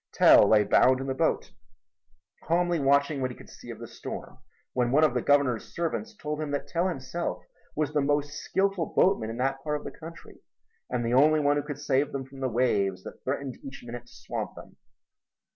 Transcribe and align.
Tell 0.13 0.49
lay 0.49 0.63
bound 0.63 0.99
in 0.99 1.05
the 1.05 1.13
boat, 1.13 1.51
calmly 2.45 2.79
watching 2.79 3.21
what 3.21 3.29
he 3.29 3.37
could 3.37 3.51
see 3.51 3.69
of 3.69 3.77
the 3.77 3.85
storm, 3.87 4.39
when 4.73 4.89
one 4.91 5.03
of 5.03 5.13
the 5.13 5.21
Governor's 5.21 5.75
servants 5.75 6.15
told 6.15 6.41
him 6.41 6.49
that 6.49 6.67
Tell 6.67 6.87
himself 6.87 7.43
was 7.75 7.93
the 7.93 8.01
most 8.01 8.31
skilful 8.33 8.95
boatman 8.95 9.29
in 9.29 9.37
that 9.37 9.63
part 9.63 9.75
of 9.77 9.83
the 9.83 9.91
country 9.91 10.39
and 10.89 11.05
the 11.05 11.13
only 11.13 11.39
one 11.39 11.55
who 11.57 11.61
could 11.61 11.77
save 11.77 12.13
them 12.13 12.25
from 12.25 12.39
the 12.39 12.49
waves 12.49 13.03
that 13.03 13.23
threatened 13.23 13.59
each 13.63 13.83
minute 13.85 14.07
to 14.07 14.11
swamp 14.15 14.55
them. 14.55 14.75